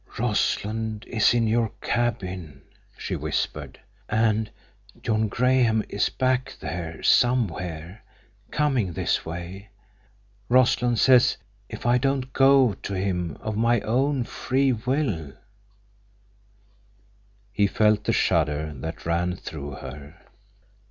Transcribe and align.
"Rossland 0.17 1.03
is 1.05 1.31
in 1.35 1.45
your 1.45 1.73
cabin," 1.79 2.63
she 2.97 3.15
whispered. 3.15 3.79
"And 4.09 4.49
John 4.99 5.27
Graham 5.27 5.83
is 5.89 6.09
back 6.09 6.55
there—somewhere—coming 6.59 8.93
this 8.93 9.23
way. 9.27 9.69
Rossland 10.49 10.97
says 10.97 11.35
that 11.35 11.43
if 11.75 11.85
I 11.85 11.99
don't 11.99 12.33
go 12.33 12.73
to 12.81 12.95
him 12.95 13.37
of 13.41 13.55
my 13.55 13.79
own 13.81 14.23
free 14.23 14.71
will—" 14.71 15.33
He 17.53 17.67
felt 17.67 18.05
the 18.05 18.11
shudder 18.13 18.73
that 18.77 19.05
ran 19.05 19.35
through 19.35 19.75
her. 19.75 20.17